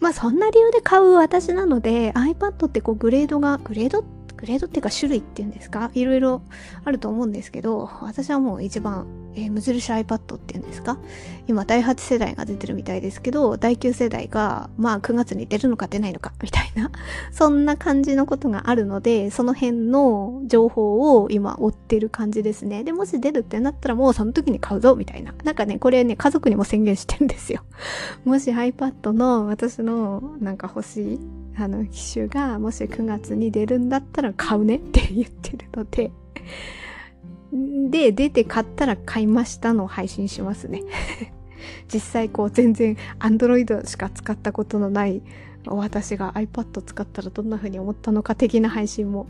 [0.00, 5.90] まあそんな理由で買う私なので iPad ってこうグレードが、グレードってグレードっていうか種類っていうんですか？
[5.94, 6.42] いろいろ
[6.84, 10.98] あると思うんですけど、私はもう一番、えー、無印 iPad っていうんですか？
[11.46, 16.90] 今第8世代が出てるみたいですけど、第9世代が、まあ9月に出るのか出ないのか、みたいな、
[17.32, 22.84] そんな感じのことがあるので、その辺の情報を今追ってる感じですね。
[22.84, 25.34] で、もし出るってなったらもうその時に買うぞ、みたいな。
[25.44, 27.62] なんかね、これね、家族にも宣言してるんですよ。
[28.24, 31.20] もし iPad の私のなんか欲しい
[31.58, 36.10] あの機種がもし9月に出るんだったら買うねって言ってるので
[37.90, 40.82] で、出て買ったら買いましたの配信しますね
[41.92, 45.22] 実際こう全然 Android しか使ったことのない
[45.66, 49.26] 私が iPad 使ったらどんな風に思ったのか的な配信も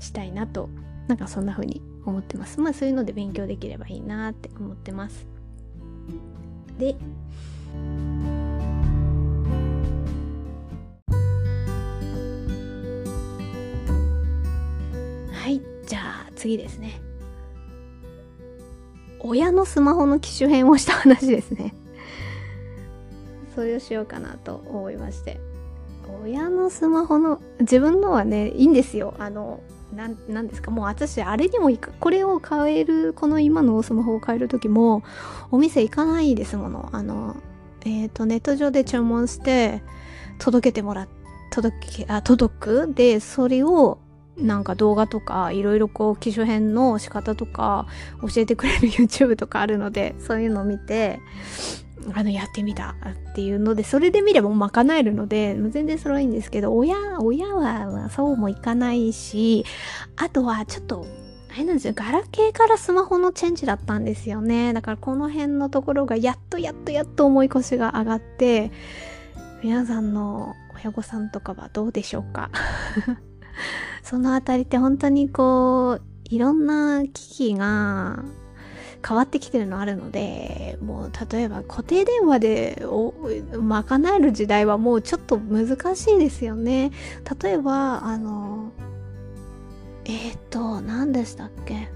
[0.00, 0.68] したいなと、
[1.06, 2.60] なんかそんな風に思ってます。
[2.60, 5.26] まあそういうので勉強できればいいなって思ってます。
[6.78, 6.96] で、
[16.42, 17.00] 次ですね。
[19.20, 21.72] 親のスマホの機種変をした話ですね。
[23.54, 25.38] それをしようかなと思いまして。
[26.24, 29.14] 親のスマホの、自分のはね、いいんですよ。
[29.20, 29.60] あの、
[29.94, 30.72] な、なんですか？
[30.72, 35.04] もう私、あれにも行く、これを買える、この今のスマホを買える時も、
[35.52, 36.88] お店行かないですもの。
[36.92, 37.36] あの、
[37.84, 39.84] えっ、ー、と、ネット上で注文して、
[40.38, 41.08] 届けてもらっ
[41.52, 43.98] 届け、あ、届くで、それを
[44.42, 47.86] なんか動画とかいろいろこう機種変の仕方とか
[48.20, 51.20] 教えてくれる YouTube とかあるのでそういうのを見て
[52.14, 52.96] あのやってみた
[53.30, 59.64] っていうのでそれで見れば賄えるので全然それはいいんですけど親親はそうもいかないし
[60.16, 61.06] あとはちょっと
[61.52, 61.92] あれなんですよ。
[61.94, 64.72] ガラケーからスマホのチェンジだったんですよね。
[64.72, 68.72] だからこの辺のところがやっとやっとやっと重い腰が上がって
[69.62, 72.50] 皆さんの親御さんとかはどうでしょうか？
[74.02, 78.24] そのあたりって本当にこう、いろんな機器が
[79.06, 82.82] 変わってきてるのあるので、もう例えば固定電話で
[83.52, 86.92] 賄える時代はもうちょっと難しいですよね。
[87.42, 88.72] 例えば、あの、
[90.04, 91.88] えっ、と、何でしたっけ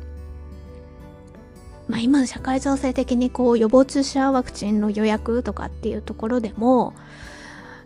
[1.89, 6.95] まあ今社会情勢的にこう予防注射ワクチンの予約とかっていうところでも、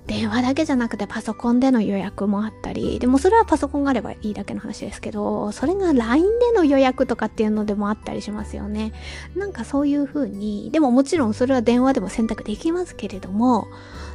[0.07, 8.93] 電話だけじゃなくてパソコンでの予約もあったり、でもそれはパソコンがあればいいだけの話ですけど、それが LINE での予約とかっていうのでもあったりしますよね。
[9.37, 13.69] なんかそういう風に、でももちろんそれは電話でも選択できますけれども、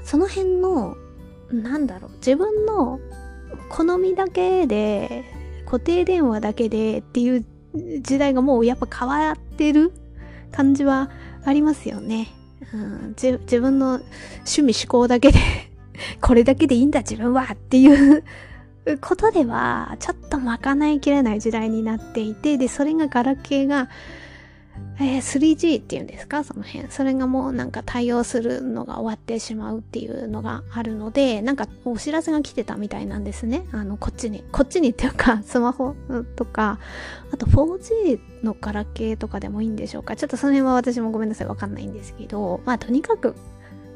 [0.03, 0.97] その辺の、
[1.49, 2.99] なんだろう、自分の
[3.69, 5.23] 好みだけで、
[5.65, 7.45] 固定電話だけでっていう
[8.01, 9.91] 時代がもうやっぱ変わってる
[10.51, 11.09] 感じは
[11.43, 12.27] ありますよね。
[12.73, 14.01] うん、自分の
[14.39, 15.39] 趣味思考だけで
[16.21, 18.23] これだけでいいんだ自分はっていう
[19.01, 23.89] ことでは、ちょっと賄いきれない時代になっていて、で、それがガラケーが、
[24.99, 26.43] えー、3G っていうんですか？
[26.43, 26.89] その辺。
[26.89, 33.65] それがもうなんか対応するのが終わってしまうっていうのがあるので、なんかお知らせが来てたみたいなんですね。
[33.71, 34.43] あの、こっちに。
[34.51, 35.95] こっちにっていうか、 スマホ
[36.35, 36.79] とか、
[37.31, 40.15] あと 4G のガラケーとかでもいいんでしょうか？
[40.15, 41.47] ちょっとその辺は私もごめんなさい。
[41.47, 43.33] わかんないんですけど、まあとにかく、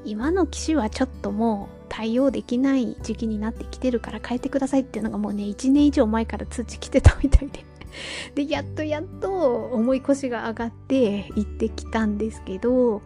[0.06, 7.65] 今の機種はちょっともう対応できない時期になってきてるから変えてくださいっていうのがもうね、1年以上前から通知来てたみたいで。
[8.36, 13.02] で、やっとやっと重い腰が上がって行ってきたんですけど、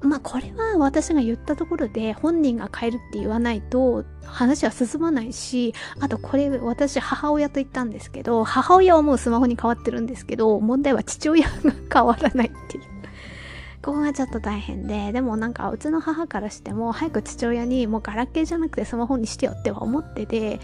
[0.00, 12.91] まあこれは私が言ったところで本人が変えるって言わないと話は進まないし、あとこれ私母親と言ったんですけど、母親はもうスマホに変わってるんですけど、問題は父親が変わらないっていう。
[13.82, 20.60] ここがちょっと大変で、でもなんかうちの母からしても早く父親にもうガラケーじゃなくてスマホにしてよっては思ってて、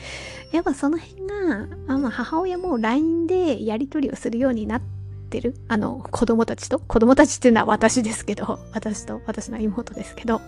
[0.53, 4.83] やっぱその辺が、あまあ、母親も LINE でやり取りをするようになっ
[5.31, 5.55] てる。
[5.67, 10.41] あの、子供たちと子供たちっていうのは私ですけど、私と私の妹ですけど、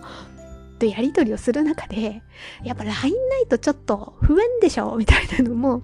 [0.79, 2.23] とやり取りをする中で、
[2.63, 2.93] やっぱ LINE
[3.29, 5.81] ないとちょっと不便でしょみたいなのも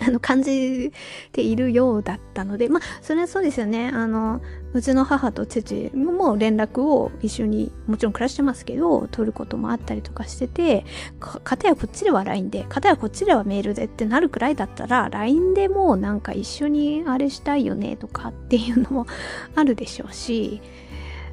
[0.00, 0.92] あの、感じ
[1.32, 3.90] ているようだったので、まあ、それはそうですよね。
[3.92, 4.40] あの、
[4.74, 10.84] うちの母と父も連絡を一緒に、もちろん暮らしてますけど、取ることもあったりとかしてて、
[11.20, 19.06] か、たやこっちでは LINE で、かたやこっちではメールでってなるくらいだったら、LINE でもなんか一緒にあれしたいよねとかっていうのも
[19.54, 20.60] あるでしょうし、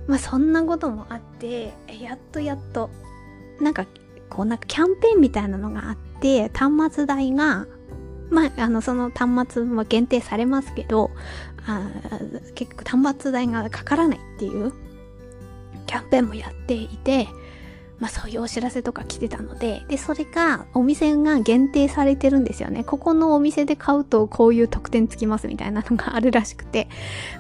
[0.06, 2.92] まあそんなこともあって、やっとやっと、
[3.60, 3.88] なんか、
[4.30, 7.66] こうなんかキャンペーンみたいなのがあって、端末代が
[8.32, 11.12] まあ、あの、その端末も限定されますけど、
[11.68, 11.90] あ
[12.56, 14.74] 結局端末代がかからないっていう
[15.86, 17.28] キャンペーンもやっていて、
[18.00, 22.84] まあそういうお知らせとか来てたので、で、それがお店が限定されてるんですよね。
[22.84, 26.88] ここのお店で買うとこういう特典つきますみたいなのがあるらしくて、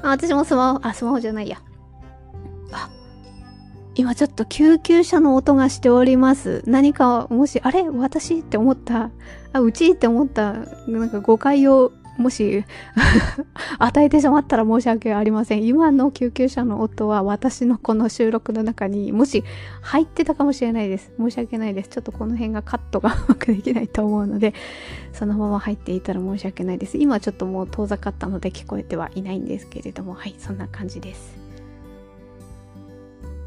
[0.03, 1.57] まあ、私もスマホ、あ、スマホじゃないや。
[2.71, 2.89] あ、
[3.95, 6.61] 今ちょっと救急車の音がしております。
[6.67, 7.89] 何か、もし、あれ？
[7.89, 9.09] 私って思った、
[9.53, 10.53] あ、うちって思った、
[10.87, 12.63] なんか誤解を、もし
[13.79, 15.65] 与えてしまったら申し訳ありません。
[15.65, 19.43] 今の救急車の音は私のこの収録の中にもし
[19.81, 21.11] 入ってたかもしれないです。
[21.17, 21.89] 申し訳ないです。
[21.89, 24.53] ちょっとこの辺がカットがうまくできないと思うので、
[25.13, 26.97] そのまま入っていたら申し訳ないです。
[26.97, 31.35] 今ちょっともう遠ざかったので聞こえてはいないんですけれども、はい、そんな感じです。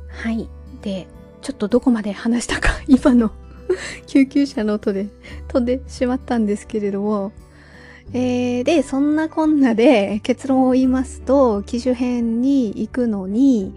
[0.09, 0.49] はい。
[0.83, 1.07] で、
[1.43, 3.31] ちょっとどこまで話したか、今の
[4.07, 5.09] 救急車の音で
[5.49, 7.33] 飛んでしまったんですけれども、
[8.13, 13.75] えー、で、そんなこんなで 結論を言いますと、機種編に行くのに、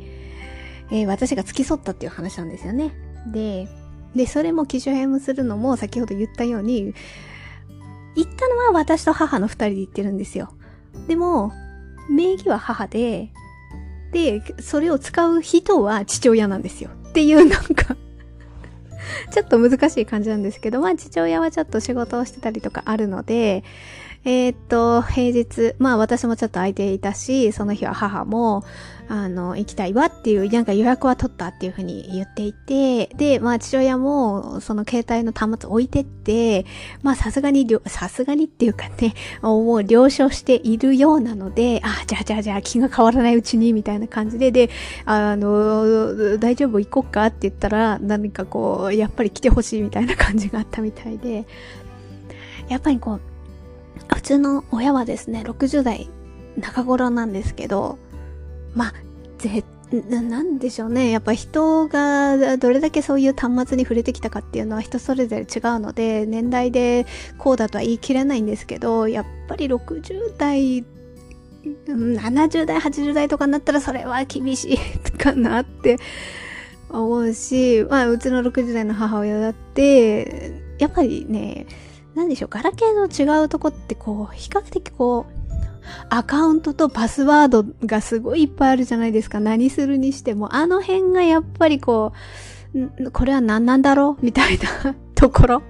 [0.91, 2.93] えー、私が付き添ったっていう話なんですよね。
[3.31, 3.67] で、
[4.15, 6.93] で、それも機種編するのも先ほど言ったように、
[8.15, 10.49] 行ったのは私と母の二人で行ってるんですよ。
[11.07, 11.51] でも、
[12.09, 13.31] 名義は母で、
[14.11, 16.89] で、それを使う人は父親なんですよ。
[17.09, 17.95] っていうなんか
[19.31, 23.63] ちょっと難しい感じなんですけど、まあ父親はちょっと仕事をしてたりとかあるので、
[24.27, 28.65] えー、っと、平日、まあ私もちょっと空いていたし、その日は母も、
[29.07, 36.65] あの、行きたいわっていう、なんか予約は取ったっていうふうに言っていて、で、まあ父親も、その携帯の端末置いてって、
[37.03, 44.69] まあさすがに、さすがにっていうかね、もう了承しているようなので、あ、じゃあじゃあじゃあ気が変わらないうちに、みたいな感じで、で、
[45.05, 51.45] あの、大丈夫行こっかって言ったら、何かこう、やっぱり来てほしいみたいな感じがあったみたいで、
[52.67, 53.21] やっぱりこう、
[54.17, 56.09] 普通の親はですね、60代
[56.59, 57.99] 中頃なんですけど、
[58.73, 58.93] まあ、
[59.37, 59.63] ぜ、
[60.09, 61.11] なんでしょうね。
[61.11, 67.05] やっぱ人がどれだけそういう端末に触れてきたかっていうのは人それぞれ違うので、年代で
[67.37, 70.83] こうだとは言い切れないんですけど、やっぱり60代、
[71.85, 74.77] 70代、80代とかになったらそれは厳しい
[75.15, 75.99] かなって
[76.89, 81.67] 思うし、まあ、うちの60代の母親だって、やっぱりね、
[82.17, 85.33] なんでしょう、ガラケーの違うとこってこう、比較的こう、
[86.09, 89.39] アカウントとパスワードがすごいいっぱいあるじゃないですか。
[89.39, 90.55] 何するにしても。
[90.55, 92.11] あの辺がやっぱりこ
[92.73, 94.25] う、これは何なんだろう？
[94.25, 95.63] みたいなところ。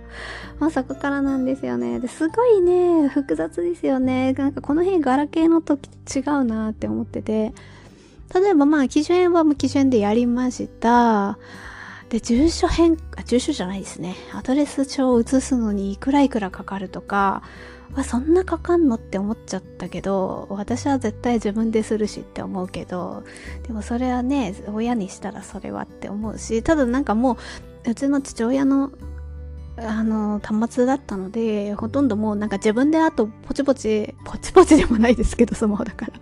[0.60, 2.00] まあそこからなんですよね。
[2.00, 4.34] ですごいね、複雑ですよね。
[4.34, 7.54] なんかこの辺ガラケーの時違うなって思ってて。
[8.34, 11.38] 例えばまあ、機種変は機種変でやりました。
[12.10, 14.16] で、住所変、あ、住所じゃないですね。
[14.34, 17.44] アドレス帳を移すのにいくらいくらかかるとか、
[17.96, 23.24] あ、そんなかかんのって思っちゃったけど、私は絶対自分でするしって思うけど、
[23.64, 27.38] でもそれはね、親にしたらそれはって思うし、ただなんかも
[27.86, 28.92] う、うちの父親の
[29.80, 36.14] あの、端末だったので、ほとんどもうなんか自分であとポチポチ、ポチポチでもないですけど、スマホだから。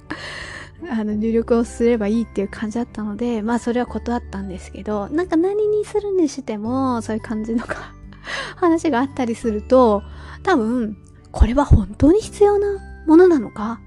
[0.89, 7.93] あの、入力をすればいいっていう感じだったので、まあそれは断ったんですけど、なんか何にするにしても、そういう感じのか
[8.57, 10.03] 話があったりすると、
[10.43, 10.97] 多分、
[11.31, 12.67] これは本当に必要な
[13.07, 13.81] ものなのか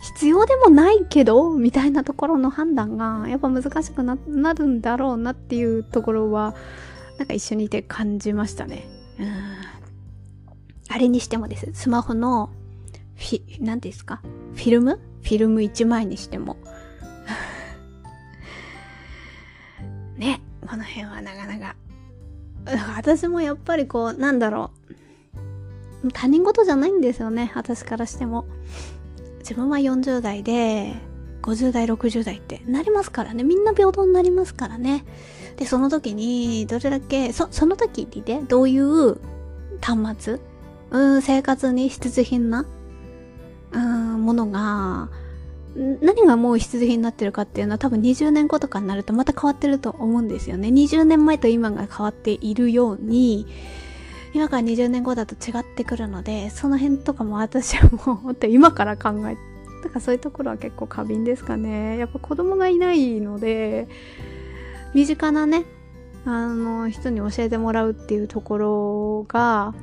[0.00, 4.18] 必要でもないけどみたいなところの判断がやっぱ難しくな
[4.52, 6.54] るんだろうなっていうところは
[7.18, 8.86] なんか一緒にいて感じましたね。
[9.20, 9.26] うん
[10.88, 11.70] あれにしてもです。
[11.72, 12.50] スマホの
[13.16, 14.20] フィ、何ですか？
[14.54, 15.00] フィルム？
[15.24, 16.56] フィルム1枚にしても。
[20.16, 21.76] ね、この辺はなかなか。
[22.96, 24.70] 私もやっぱりこう、なんだろ
[26.04, 26.12] う。
[26.12, 28.44] 他人事じゃないんですよね、私からしても。
[29.38, 30.94] 自分は40代で、
[31.42, 33.44] 50代、60代ってなりますからね。
[33.44, 35.04] みんな平等になりますからね。
[35.56, 39.18] で、その時に、どれだけ、そ、その時にね、どういう
[39.80, 40.40] 端末？
[40.90, 42.66] うん、生活に必需品な、
[44.24, 45.08] ものが、
[45.76, 50.68] 何がもう必需品になってるかっていうのは多分20年後とかになるとまた変わってると思うんですよね。
[50.68, 53.46] 20年前と今が変わっているように、
[54.34, 59.36] 今から20年後だと違ってくるので、その辺とかも私はもう今から考え、
[59.82, 61.98] だからそういうところは結構過敏ですかね。
[61.98, 63.88] やっぱ子供がいないので、
[64.94, 65.64] 身近なね、
[66.24, 69.74] あの、人に教えてもらうっていうところが、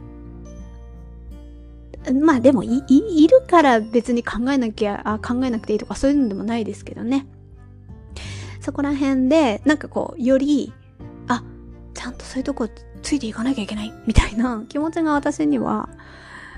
[2.22, 7.28] まあでもい、い、るから別に考えなきゃ、あ、考えなくていいとかそういうのでもないですけどね。
[8.60, 10.74] そこら辺で、なんかこう、より、
[11.28, 11.44] あ、
[11.94, 12.70] ちゃんとそういうとこ
[13.02, 15.90] ついていかなきゃいけない、みたいな 気持ちが私には、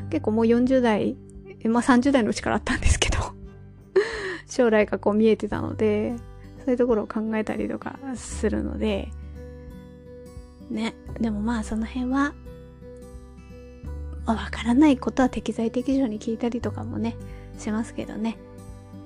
[0.09, 1.17] 結構もう40代、
[1.65, 3.19] まあ30代のうちからあったんですけど
[4.47, 6.15] 将来がこう見えてたので、
[6.63, 9.09] そういうところを考えたりとかするので、
[10.69, 10.93] ね。
[11.19, 12.33] でもまあその辺は、
[14.25, 17.15] わからないことは適材適所に聞いたりとかもね、
[17.57, 18.37] しますけどね。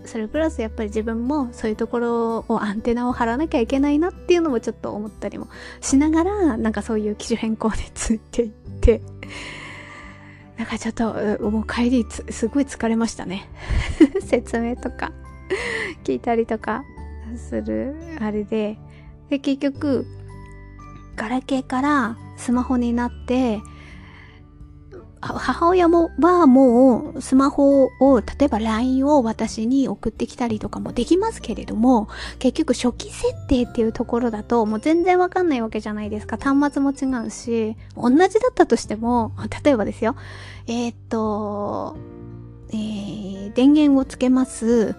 [0.06, 5.50] それプラスやっぱり自分もそういうところをアンテナを張らなきゃいけないなっていうのもちょっと思ったりも
[5.82, 8.50] しながら、なんかそういう機種変更についていっ
[8.80, 9.02] て、
[10.58, 11.14] なんかちょっと、
[11.52, 13.50] もう帰りすごい疲れましたね。
[14.22, 15.12] 説明とか
[16.04, 16.84] 聞いたりとか
[17.36, 18.80] するあれで、
[19.30, 20.06] で、結局、
[21.16, 23.60] ガラケーからスマホになって、
[25.22, 32.08] 母親もはもうスマホを、例えば LINE を私に送ってきたりとかもできますけれども、
[32.40, 36.38] 結局初期設定っていうところだともう全然わかんないわけじゃないですか。
[36.38, 39.32] 端末も違うし、同じだったとしても、
[39.64, 40.16] 例えばですよ、
[40.68, 41.98] えー、っと、
[42.70, 44.96] えー、電源をつけます。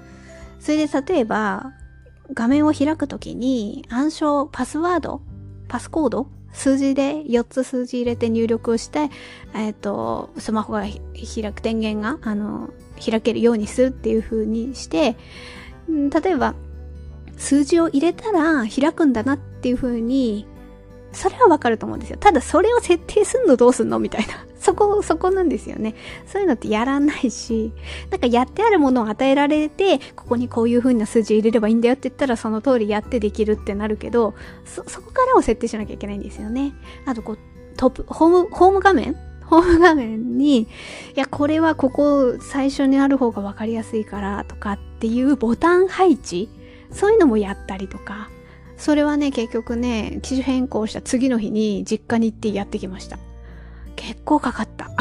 [0.60, 1.72] それで例えば、
[2.34, 5.22] 画面を開くときに暗証、パスワード、
[5.68, 9.10] パスコード数字で4つ数字入れて入力をして、
[9.54, 15.16] えっ、ー、と、スマホが開く電源が、あの、開けるようにするっていう風にして、
[15.88, 16.56] 例えば、
[17.36, 20.48] 数字を入れたら開くんだなっていう風に
[21.18, 22.16] それはわかると思うんですよ。
[22.18, 24.46] ただそれを設定すんのどうすんのみたいな。
[24.60, 25.94] そこ、そこなんですよね。
[26.26, 27.72] そういうのってやらないし、
[28.10, 36.72] なんかやってあるものを与えられて、ここにこういう風な数字入れればいいんだよって言ったらその通りやってできるってなるけど、そ、そこからを設定しなきゃいけないんですよね。
[37.04, 37.38] あとこう、
[37.76, 39.16] トップ、ホーム、ホーム画面？
[39.44, 40.66] ホーム画面に、い
[41.14, 46.48] や、これはここ最初にある方がわかりやすいからとかっていうボタン配置？
[46.92, 48.28] そういうのもやったりとか。
[48.78, 53.18] それはね、結局ね、機種変更した次の日に実家に行ってやってきました。
[53.96, 54.88] 結構かかった。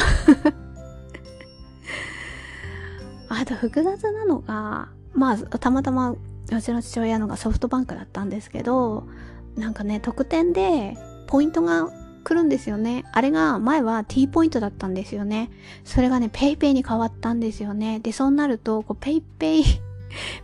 [3.30, 6.18] あと複雑なのが、まあ、たまたまう
[6.62, 9.08] ちの父親のがソフトバンクだったんですけど、
[9.56, 10.98] なんかね、特典で
[11.28, 11.90] ポイントが
[12.24, 13.06] 来るんですよね。
[13.14, 15.52] あれが前は T ポイントだったんですよね。
[15.84, 18.00] それがね、PayPay に変わったんですよね。
[18.00, 19.64] で、そうなると、こう PayPay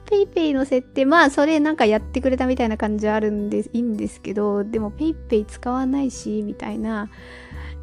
[0.10, 7.10] PayPay の設定、まあそれなんかやってくれたみたいな感じはあるんでいいんですけど、でも PayPay 使わないし、みたいな、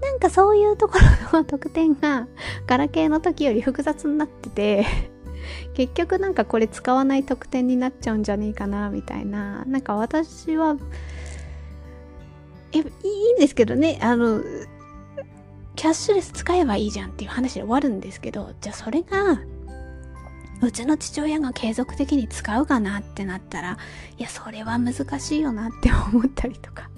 [0.02, 0.98] なんかそういうとこ
[1.32, 2.26] ろの特典が
[2.66, 4.86] ガラケーの時より複雑になってて
[5.74, 9.64] 結局なんかこれ使わない特典になっちゃうんじゃねえかな、みたいな。
[9.66, 10.76] なんか私は、
[12.72, 14.42] え、いいんですけどね、あの、
[15.76, 19.40] キャッシュレス使えばいいじゃんっていう話で終わるんですけど、じゃあそれが
[20.62, 23.78] うちの父親が継続的に使うかなってなったら、
[24.18, 26.90] いや、それは難しいよなって思ったりとか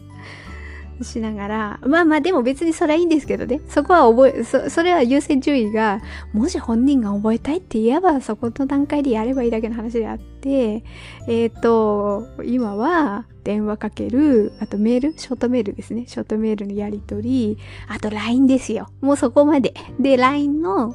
[1.02, 3.60] しながら、まあまあでも別にそれはいいんですけどね。
[3.68, 6.00] そこは覚え、そ、それは優先順位が、
[6.32, 10.84] もし本人が覚えたいって言えばそこの段階でやればいいだけの話であって、
[11.28, 16.04] えっ、ー、と、今は電話かける、あとメール、ショートメールですね。
[16.06, 17.58] ショートメールのやりとり、
[17.88, 18.88] あと LINE ですよ。
[19.00, 19.74] もうそこまで。
[19.98, 20.94] で、LINE の、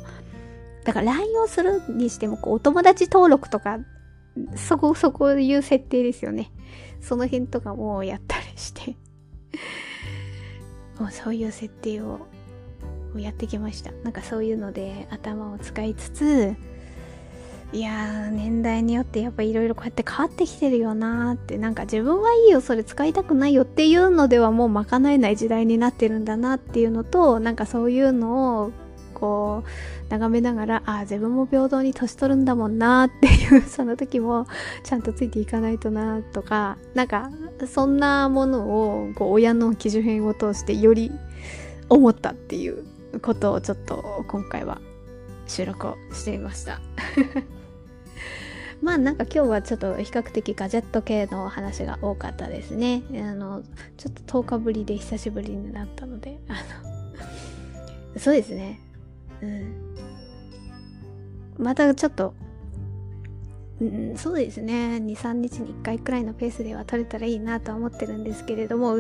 [0.88, 3.80] だから LINE をするにしても、こう、お友達登録とか、
[4.56, 6.50] そこ、そこいう設定ですよね。
[7.02, 8.96] その辺とかもやったりして。
[10.98, 12.22] もうそういう設定を
[13.18, 13.92] やってきました。
[14.06, 16.56] なんかそういうので頭を使いつつ
[17.74, 21.58] いやー年代によってやっぱいろいろこうやって変わってきてるよなーって。
[21.58, 28.72] なんか自分はいいよそれ使いたくないよっていうのではもう賄えない時代になってるんだなっていうのとなんかそういうのを
[29.18, 34.46] こう眺めながらああ自分も平等に年取るんだもんなっていう その時も
[34.84, 37.32] ちゃんとついていかないとなとかなんか
[37.66, 41.12] そんなものをこう親の機種編を通してより
[41.90, 42.86] 思ったっていう
[43.24, 44.80] ことをちょっと今回は
[45.48, 46.80] 収録をしてみました
[48.84, 53.02] まあなんか今日はちょっと比較的ガジェット系の話が多かったですね。
[53.14, 53.64] あの、
[53.98, 58.80] ちょっと10日ぶりで久しぶりになったので、あの、そうですね。
[59.42, 59.88] うん。
[61.58, 62.34] またちょっと、
[63.80, 64.98] うん、そうですね。
[64.98, 68.98] 2、3日に1回くらいのペースでは取れたらいいなとは思ってるんですけれども、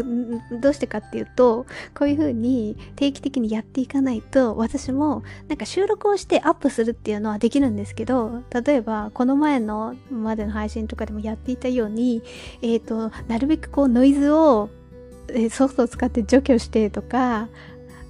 [0.61, 1.65] どうしてかっていうと、
[1.95, 12.21] こういう風に定期的にやっていかないと、私もなんか収録をしてアップするっていうのはできるんですけど、例えばこの前のまでの配信とかでもやっていたように、
[12.61, 14.69] えっ、ー、と、なるべくこうノイズを
[15.49, 17.49] ソフトを使って除去してとか、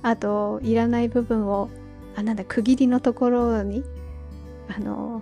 [0.02, 1.70] あと、いらない部分を
[2.18, 3.84] あなんだ区切りのところに
[4.76, 5.22] あの、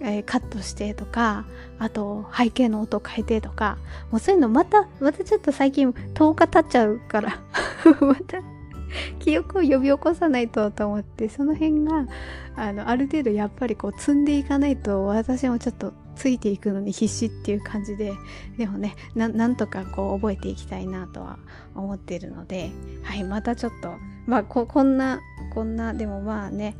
[0.00, 1.46] えー、カットしてとか
[1.78, 3.78] あと背景の音を変えてとか
[4.10, 7.40] もうそういうのまたまたちょっと最近10日経っちゃうから
[8.02, 8.42] また
[9.20, 12.06] 記憶を呼び起こさないとと思ってその辺が
[12.56, 18.14] あのある程度やっぱりこう積んでいかないと私もちょっとついていくのに必死っていう感じで
[18.58, 21.38] でもねなんとかこう覚えていきたいなとは
[21.74, 22.70] 思っているので
[23.02, 23.94] はいまたちょっと
[24.26, 25.20] まあここんな
[25.54, 26.76] こんなでもまあね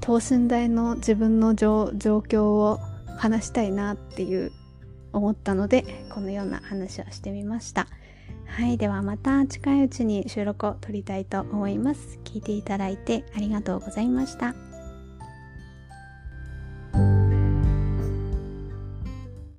[0.00, 2.78] 等身大の自分の状況を
[3.16, 4.52] 話したいなっていう
[5.12, 7.86] 思ったのでこのような話をしてみました。
[8.46, 12.18] はいではまた近いうちに収録を撮りたいと思います。
[12.24, 14.75] 聞いていただいてありがとうございました。